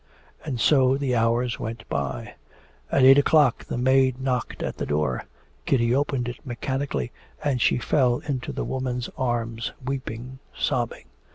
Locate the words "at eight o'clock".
2.91-3.65